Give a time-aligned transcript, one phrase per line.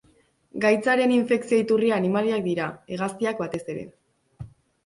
[0.63, 3.85] Gaitzaren infekzio iturria animaliak dira, hegaztiak batez ere.